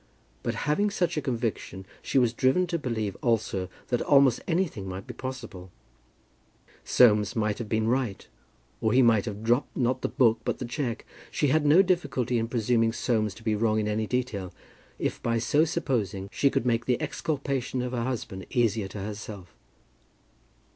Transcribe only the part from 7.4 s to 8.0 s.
have been